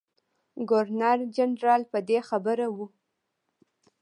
ګورنر 0.69 1.19
جنرال 1.35 1.81
په 1.91 1.99
دې 2.07 2.19
خبر 2.29 2.57
وو. 2.75 2.85